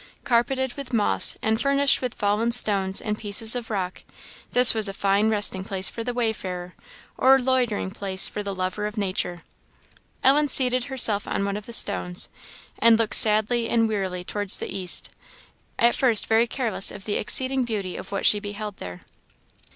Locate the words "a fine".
4.87-5.29